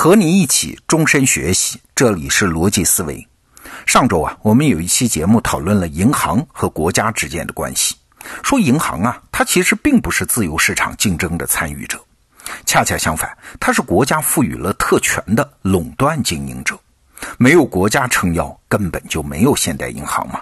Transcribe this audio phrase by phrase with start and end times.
[0.00, 3.26] 和你一起终身学习，这里是逻辑思维。
[3.84, 7.96] 上周啊，我们有一期节目讨论了银行和国家之间的关系，
[8.44, 11.98] 说银行啊，它其实并不是自由市场竞争的参与者，
[12.64, 16.78] 恰恰相反，它是国家赋予了特权的垄断经营者。
[17.36, 20.40] 没有国家撑腰，根本就没有现代银行嘛。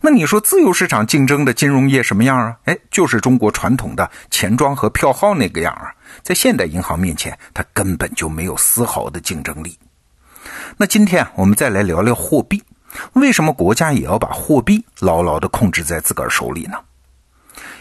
[0.00, 2.56] 那你说自由市场竞争的金融业什么样啊？
[2.64, 5.92] 哎，就是中国传统的钱庄和票号那个样啊。
[6.22, 9.78] 在现代银行面前，它根本就没有丝毫的竞争力。
[10.76, 12.62] 那今天我们再来聊聊货币，
[13.12, 16.78] 为什么国家也要把货币牢牢地控制在自个儿手里呢？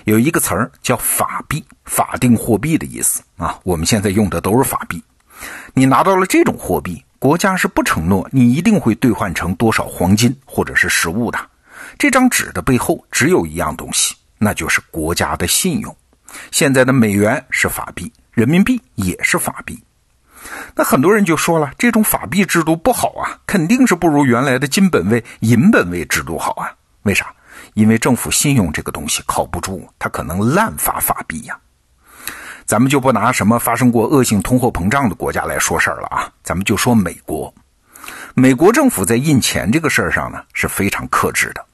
[0.05, 3.59] 有一个词儿叫法币，法定货币的意思啊。
[3.63, 5.01] 我们现在用的都是法币。
[5.73, 11.39] 你拿到了这种货币，国家是不承诺你一定会兑换成多少黄金或者是实物的。
[11.99, 15.93] 这张纸的背后只有一样东西，那就是国家的信用。
[16.49, 19.77] 现在的美元是法币，人民币也是法币。
[20.73, 26.71] 那很多人就说了，这种法币制度不好啊，肯定是不如原来的金本位、银本位制度好啊。
[27.03, 27.33] 为啥？
[27.73, 31.59] 因为政府信用这个东西靠不住，它可能滥发法币呀。
[32.65, 37.53] 咱们就不拿什么发生过恶性通货膨胀的国家来说事儿了啊，咱们就说美国。
[38.35, 41.65] 美国政府在印钱这个事儿上呢是非常克制的。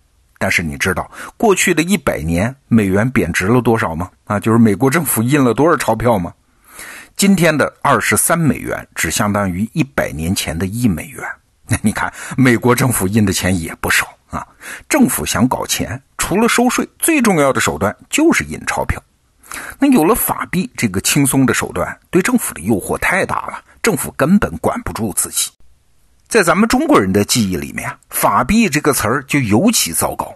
[0.45, 4.11] 但是你知道过去的一百年美元贬值了多少吗？
[4.25, 6.31] 啊，就是美国政府印了多少钞票吗？
[7.15, 11.23] 今天的二十三美元只相当于一百年前的一美元。
[11.67, 14.45] 那 你看，美国政府印的钱也不少啊。
[14.87, 19.01] 政府想搞钱，除了收税，最重要的手段就是印钞票。
[19.79, 25.49] 那有了法币这个轻松的手段，对政府的诱惑太大了，政府根本管不住自己。
[26.27, 30.35] 在咱们中国人的记忆里面啊，法币这个词儿就尤其糟糕。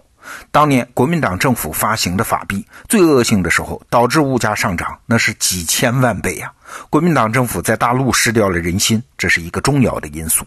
[0.50, 6.52] 当年国民党政府发行的法币最恶性的时候，导致物价上涨，那是几千万倍呀！
[6.88, 10.46] 国民党政府在大陆失掉了人心，这是一个重要的因素。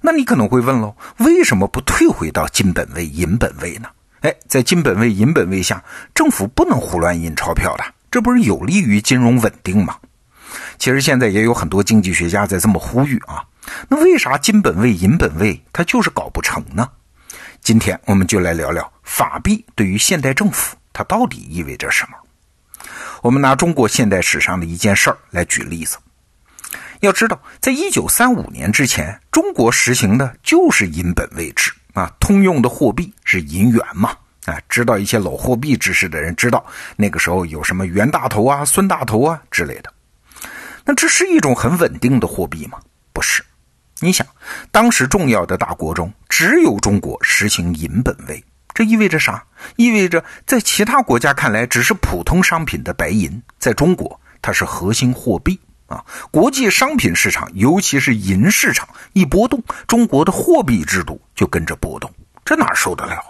[0.00, 3.88] 那你可能会问喽，为什么不退回到金本位、银本位呢？
[4.20, 5.82] 哎，在金本位、银本位下，
[6.14, 9.96] 政府不能胡乱印钞票的，这不是有利于金融稳定吗？
[10.78, 13.42] 其实现在也有很多经济学家在这么呼吁啊。
[13.88, 16.88] 那为啥金本位、银本位它就是搞不成呢？
[17.60, 22.16] 今天我们就来聊聊法币对于现代政府它到底意味着什么。
[23.22, 25.96] 我们拿中国现代史上的一件事儿来举例子。
[27.00, 34.10] 要知道，在一九三五年之前，中国实行的就是银本位制啊，通用的货币是银元嘛。
[34.44, 36.64] 啊，知道一些老货币知识的人知道，
[36.96, 39.90] 那个时候有什么袁大头啊、孙大头啊之类的。
[40.84, 42.78] 那这是一种很稳定的货币吗？
[43.14, 43.42] 不是。
[44.00, 44.26] 你想，
[44.70, 48.44] 当时重要的大国中，只有中国实行银本位，
[48.74, 49.44] 这意味着啥？
[49.76, 56.04] 意味着在其他国家看来只是普通商品的白银，在中国它是核心货币啊！
[56.30, 62.12] 国际商品市场，尤其是银市场一波动，中国的货币制度就跟着波动，
[62.44, 63.22] 这哪受得了？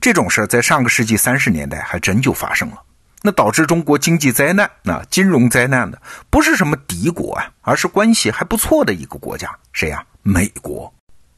[0.00, 2.82] 这种事在上个世纪三十年代还真就发生了。
[3.22, 10.04] 那导致中国经济灾难、那金融灾难的不是什么敌国啊，而是关系还不错的一个国家，谁呀？
[10.22, 10.92] 美国。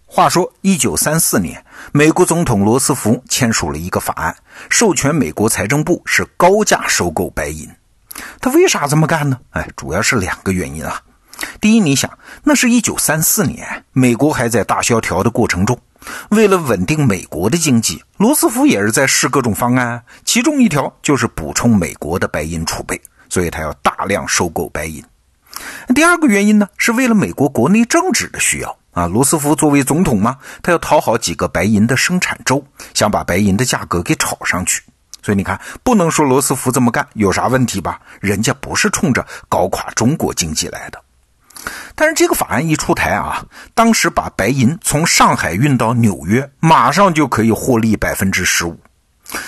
[0.06, 4.36] 话说，一九三四年，美国总统罗斯福签署了一个法案，
[4.70, 7.68] 授权美国财政部是高价收购白银。
[8.40, 9.38] 他为啥这么干呢？
[9.50, 11.02] 哎，主要是两个原因啊。
[11.60, 15.76] 第一，你想，那是一九三四年，美国还在大萧条的过程中。
[16.31, 25.03] 为了稳定美国的经济，罗斯福也是在试各种方案，其中一条就是补充美国的白银储备，所以他要大量收购白银。
[25.94, 29.06] 第二个原因呢，是为了美国国内政治的需要啊。
[29.06, 34.82] 罗斯福作为总统嘛，他要讨好几个白银的生产州，想把白银的价格给炒上去。
[35.22, 38.00] 所以你看，不能说罗斯福这么干有啥问题吧？
[38.20, 41.03] 人家不是冲着搞垮中国经济来的。
[41.94, 43.44] 但是这个法案一出台啊，
[43.75, 48.78] 当时把白银从上海运到纽约，马上就可以获利百分之十五，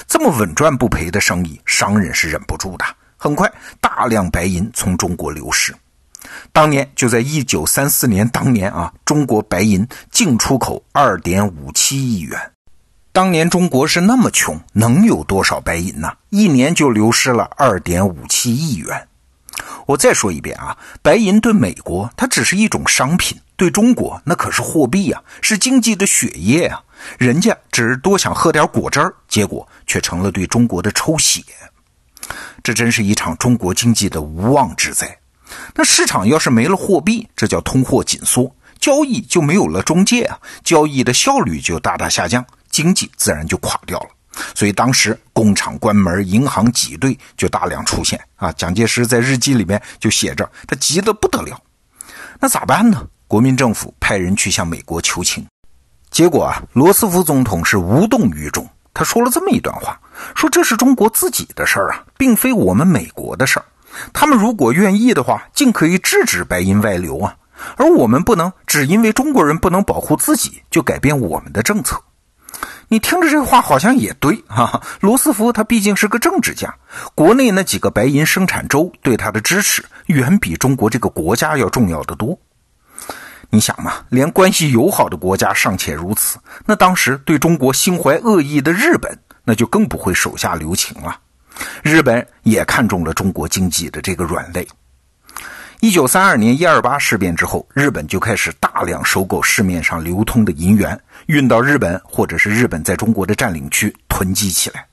[0.07, 2.85] 这么稳赚不赔的生意，商人是忍不住的。
[3.17, 5.75] 很快，大量白银从中国流失。
[6.53, 12.39] 当年就在一九三四年当年啊，中国白银净出口二点五七亿元。
[13.13, 16.13] 当年中国是那么穷，能有多少白银呢？
[16.31, 19.09] 一年就流失了二点五七亿元。
[19.87, 26.83] 我再说一遍啊，白银对美国它只是一种商品，对中国那可是货币呀，是经济的血液啊。
[27.19, 31.43] 人家只是多想喝点果汁儿，结果却成了对中国的抽血。
[32.63, 35.17] 这真是一场中国经济的无妄之灾。
[35.75, 38.51] 那市场要是没了货币，这叫通货紧缩，
[38.81, 44.09] 交易就没有了中介啊，交易的效率就大大下降，经济自然就垮掉了。
[44.55, 48.53] 所以当时工厂关门，银行挤兑就大量出现啊。
[48.53, 51.61] 蒋介石在日记里面就写着，他急得不得了。
[52.39, 53.07] 那咋办呢？
[53.29, 55.45] 国民政府派人去向美国求情，
[56.11, 58.69] 结果啊，罗斯福总统是无动于衷。
[58.95, 59.99] 他说了这么一段话：
[60.35, 63.65] 说这是中国自己的事儿啊，并非我们美国的事儿。
[64.13, 67.35] 他们如果愿意的话，尽可以制止白银外流啊。
[67.77, 72.01] 而我们不能只因为中国人不能保护自己，就改变我们的政策。
[72.89, 74.81] 你听着这话好像也对 哈。
[75.01, 76.75] 罗斯福他毕竟是个政治家，
[77.15, 82.39] 国内那几个白银生产州对他的支持远比中国这个国家要重要的多。
[83.51, 91.19] 你想嘛，连关系友好的国家尚且如此，那当时对中国心怀恶意的日本，那就更不会手下留情了。
[91.83, 94.67] 日本也看中了中国经济的这个软肋。
[95.81, 104.87] 一九三二年一二八事变之后，日本就开始大量收购市面上流通的银元，运到日本或者是日本在中国的占领区囤积起来。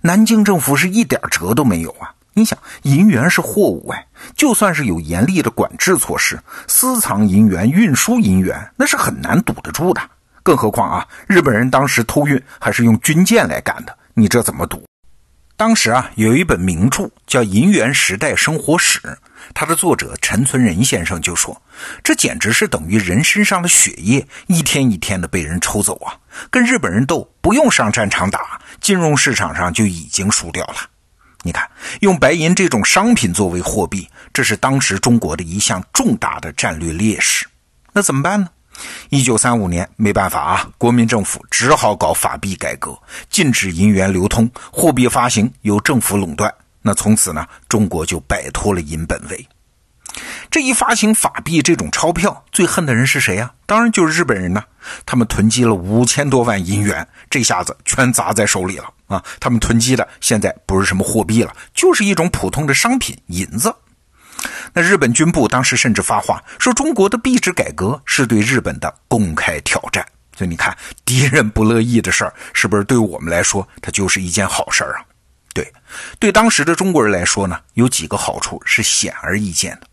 [0.00, 2.12] 南京政府是一点辙都没有啊！
[2.32, 4.06] 你想，银元是货物哎，
[4.36, 10.00] 就算是有严厉的管制措施，私藏银元、运输银元，那是很难堵得住的。
[10.42, 14.82] 更何况啊，日本人当时偷运还是用军舰来干的，你这怎么堵？
[15.56, 18.98] 当时啊，有一本名著叫《银元时代生活史》，
[19.52, 21.60] 它的作者陈存仁先生就说
[22.02, 26.16] ：“这简直是等于人身上的血液一天一天的被人抽走啊！
[26.50, 30.76] 跟日本人斗，不用上战场打，金融市场上就已经输掉了。”
[31.42, 31.68] 你看，
[32.00, 37.46] 用白银这种商品作为货币，这是当时中国的一项重大的战略劣势。
[37.92, 38.48] 那怎么办呢？
[39.08, 42.96] 一九三五年，没办法啊，国民政府只好搞法币改革，
[43.30, 46.54] 禁止银元流通，货币发行由政府垄断。
[46.82, 49.48] 那从此呢，中国就摆脱了银本位。
[50.50, 53.52] 这一发行法币这种钞票，最恨的人是谁呀？
[53.64, 54.64] 当然就是日本人呐。
[55.06, 59.22] 他们囤积了五千多万银元，这下子全砸在手里了啊！
[59.38, 63.72] 他们囤积的现在不是什么货币了，就是一种普通的商品——银子。
[64.72, 70.04] 那日本军部当时甚至发话说，中国的币制改革是对日本的公开挑战。
[70.36, 75.04] 所以你看，敌人不乐意的事儿，是不是对我们来说，它就是一件好事儿啊？
[75.52, 75.72] 对，
[76.18, 79.86] 对当时的中国人来说呢，有几个好处是显而易见的。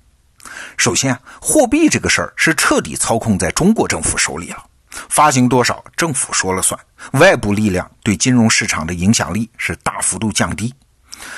[0.77, 4.63] 首先，货币这个事儿是彻底操控在中国政府手里了，
[5.09, 6.79] 发行多少政府说了算，
[7.13, 10.73] 外部力量对金融市场的影响力是大幅度降低。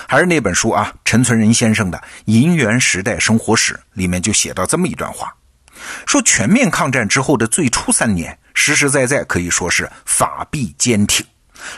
[0.07, 5.33] 还是那本书啊，陈存仁先生的《银元时代生活史》里面就写到这么一段话，
[6.05, 11.25] 说全面抗战之后的最初三年，实实在在可以说是法币坚挺，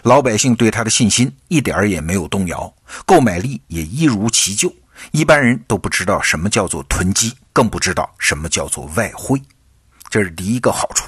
[0.03, 2.73] 老百姓对他的信心一点儿也没有动摇，
[3.05, 4.73] 购买力也一如其旧。
[5.11, 9.41] 一般人都不知道什么叫做囤积，更不知道什么叫做外汇，
[10.09, 11.07] 这是第一个好处。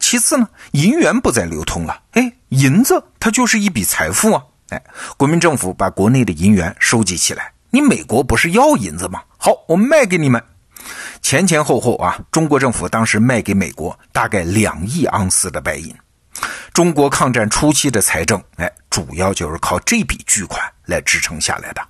[0.00, 4.42] 其次呢，银元不再流通了，哎，银子它就是一笔财富啊！
[4.70, 4.82] 哎，
[5.16, 9.22] 国民政府把国内的银元收集起来，你美国不是要银子吗？
[9.38, 10.42] 好，我卖给你们。
[11.22, 15.94] 前前后后啊，中国政府当时卖给美国大概两亿盎司的白银。
[16.72, 21.82] 中国抗战初期的财政，哎，主要就是靠这笔巨款来支撑下来的。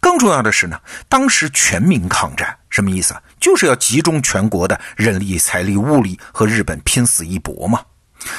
[0.00, 3.22] 更重要的是呢，当时全民抗战什么意思啊？
[3.38, 7.80] 就是要集中全国的人力、财力、物力和日本拼死一搏嘛。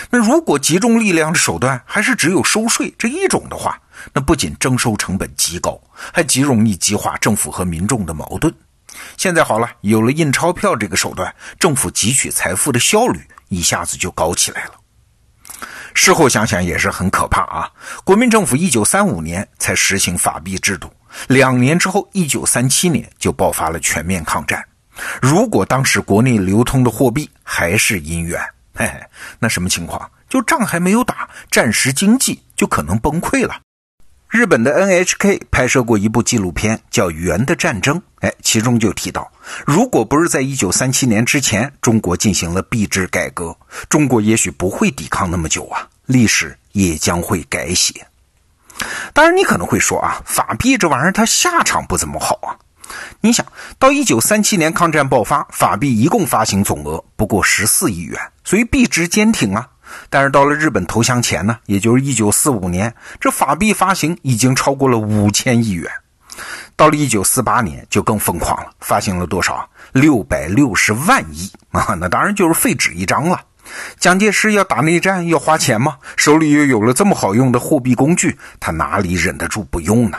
[0.09, 3.79] 那如果集中力量的手段还是只有收税这一种的话，
[4.13, 5.79] 那不仅征收成本极高，
[6.13, 8.53] 还极容易激化政府和民众的矛盾。
[9.17, 13.19] 现在好了，有了印钞票这个手段，政府汲取财富的效率
[13.49, 14.80] 一下子就高起来了。
[15.93, 17.69] 事后想想也是很可怕啊！
[18.03, 20.91] 国民政府一九三五年才实行法币制度。
[21.27, 24.63] 两年之后，一九三七年就爆发了全面抗战。
[25.21, 28.39] 如果当时国内流通的货币还是银元，
[28.73, 28.93] 嘿嘿，
[29.39, 30.09] 那什么情况？
[30.29, 33.59] 就仗还没有打，战时经济就可能崩溃了。
[34.31, 39.29] 日本的 NHK 拍摄过一部纪录片，叫《元的战争》，哎，其中就提到，
[39.67, 43.57] 如果不是在一九三七年之前，中国进行了币制改革，
[43.89, 48.07] 中国也许不会抵抗那么久啊，历史也将会改写。
[49.11, 52.55] 当然，你可能会说啊，法币这玩意儿它下场不怎么好啊。
[53.19, 53.45] 你想
[53.77, 59.70] 到一九三七年抗战爆发，法币一共发行总额不过十四亿元，所以币值坚挺啊。
[60.09, 65.91] 但是到了日本投降前呢，也就是一九四五年，这法币发行已经超过了五千亿元。
[66.75, 69.69] 到了一九四八年就更疯狂了，发行了多少？
[69.91, 71.95] 六百六十万亿啊！
[71.99, 73.39] 那当然就是废纸一张了。
[73.99, 75.97] 蒋介石要打内战要花钱吗？
[76.15, 80.17] 手里又有了这么好用的货币工具，他哪里忍得住不用呢？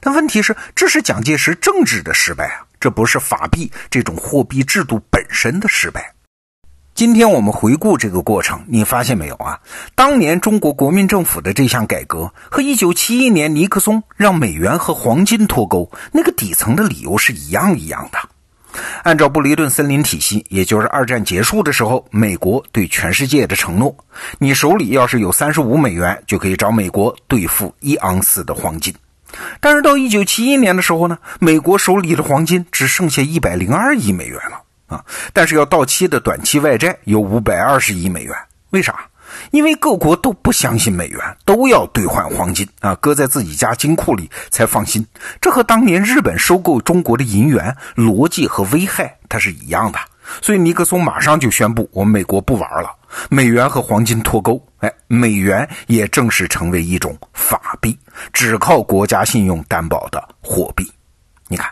[0.00, 6.12] 但问题是，这是蒋介石政治的失败啊，这不是法币这种货币制度本身的失败。
[6.98, 9.60] 今天我们回顾这个过程，你发现没有啊？
[9.94, 18.18] 当年中国国民政府的这项改革和1971年尼克松让美元和黄金脱钩那个底层的理由是一样一样的。
[19.04, 23.96] 按照布雷顿森林体系，也就是二战结束的时候，美国对全世界的承诺：
[24.40, 28.92] 你手里要是有三十五美元，就可以找美国兑付一盎司的黄金。
[29.60, 35.04] 但是到一九七一年的时候呢，美国手里的黄金只剩下一百零二亿美元了啊！
[35.32, 38.34] 但是要到期的短期外债有五百二十亿美元，
[38.70, 38.98] 为啥？
[39.50, 45.06] 因为各国都不相信美元，都要兑换黄金啊，搁在自己家金库里才放心。
[45.38, 49.98] 这和当年日本收购中国的银元逻辑和危害它是一样的。
[50.40, 52.90] 所以尼克松马上就宣布，我们美国不玩了，
[53.28, 54.62] 美元和黄金脱钩。
[54.78, 57.98] 哎，美元也正式成为一种法币，
[58.32, 60.90] 只靠国家信用担保的货币。
[61.50, 61.66] 你看，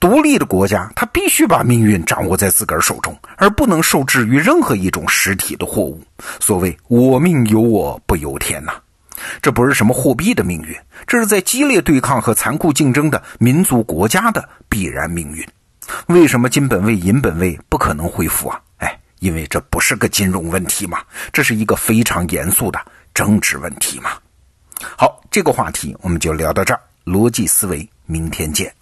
[0.00, 6.02] 独立的国家，它必须把命运掌握在自个儿手中，而不能受制于任何一种实体的货物。
[6.40, 8.72] 所谓“我命由我不由天”呐，
[9.42, 10.74] 这不是什么货币的命运，
[11.06, 15.46] 这是在激烈对抗和残酷竞争的民族国家的必然命运。
[16.06, 18.58] 为什么金本位、银本位不可能恢复啊？
[18.78, 21.00] 哎，因为这不是个金融问题嘛，
[21.30, 22.80] 这是一个非常严肃的
[23.12, 24.12] 政治问题嘛。
[24.96, 28.72] 好，这个话题我们就聊到这儿，逻辑思维，明天见。